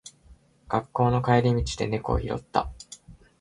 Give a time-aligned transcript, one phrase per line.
[0.67, 2.71] 学校の帰り道で猫を拾った。